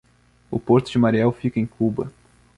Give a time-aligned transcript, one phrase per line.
[0.49, 2.11] O Porto de Mariel fica em Cuba